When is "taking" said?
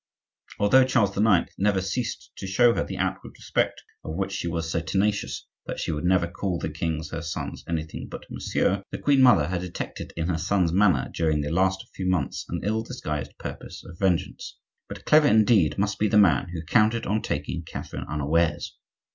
17.21-17.61